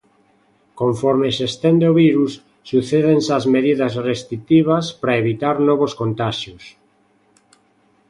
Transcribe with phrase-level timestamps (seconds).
[0.81, 2.31] Conforme se estende o virus,
[2.69, 6.63] sucédense as medidas restritivas para evitar novos contaxios.